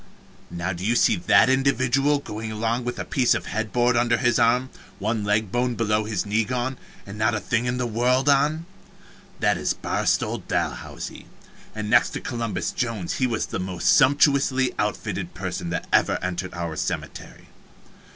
[0.49, 3.95] Now do you see that individual going along with a piece of a head board
[3.95, 7.77] under his arm, one leg bone below his knee gone, and not a thing in
[7.77, 8.65] the world on?
[9.41, 11.27] That is Barstow Dalhousie,
[11.75, 16.55] and next to Columbus Jones he was the most sumptuously outfitted person that ever entered
[16.55, 17.49] our cemetery.